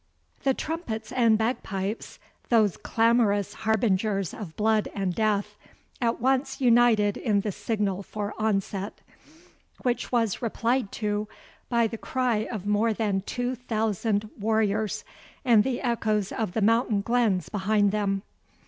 [0.41, 2.17] The trumpets and bagpipes,
[2.49, 5.55] those clamorous harbingers of blood and death,
[6.01, 9.01] at once united in the signal for onset,
[9.83, 11.27] which was replied to
[11.69, 15.03] by the cry of more than two thousand warriors,
[15.45, 18.23] and the echoes of the mountain glens behind them.